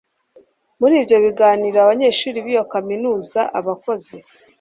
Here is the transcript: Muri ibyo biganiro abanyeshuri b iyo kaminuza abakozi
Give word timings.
Muri 0.79 0.93
ibyo 1.01 1.17
biganiro 1.25 1.77
abanyeshuri 1.81 2.37
b 2.45 2.47
iyo 2.53 2.63
kaminuza 2.71 3.41
abakozi 3.59 4.15